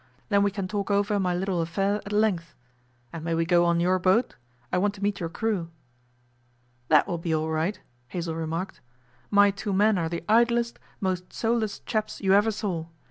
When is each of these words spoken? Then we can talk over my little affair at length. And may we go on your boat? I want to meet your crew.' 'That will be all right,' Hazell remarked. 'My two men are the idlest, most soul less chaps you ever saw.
Then 0.29 0.41
we 0.41 0.49
can 0.49 0.67
talk 0.67 0.89
over 0.89 1.19
my 1.19 1.35
little 1.35 1.61
affair 1.61 1.97
at 2.07 2.11
length. 2.11 2.55
And 3.13 3.23
may 3.23 3.35
we 3.35 3.45
go 3.45 3.65
on 3.65 3.79
your 3.79 3.99
boat? 3.99 4.35
I 4.73 4.79
want 4.79 4.95
to 4.95 5.03
meet 5.03 5.19
your 5.19 5.29
crew.' 5.29 5.69
'That 6.87 7.07
will 7.07 7.19
be 7.19 7.35
all 7.35 7.51
right,' 7.51 7.79
Hazell 8.07 8.33
remarked. 8.33 8.81
'My 9.29 9.51
two 9.51 9.73
men 9.73 9.99
are 9.99 10.09
the 10.09 10.23
idlest, 10.27 10.79
most 11.01 11.31
soul 11.31 11.59
less 11.59 11.77
chaps 11.85 12.19
you 12.19 12.33
ever 12.33 12.49
saw. 12.49 12.87